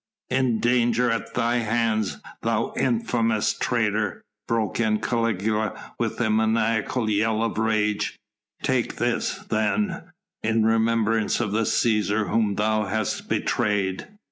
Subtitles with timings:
[0.31, 7.43] "In danger at thy hands, thou infamous traitor," broke in Caligula with a maniacal yell
[7.43, 8.17] of rage;
[8.63, 10.05] "take this then,
[10.41, 14.07] in remembrance of the Cæsar whom thou hast betrayed!"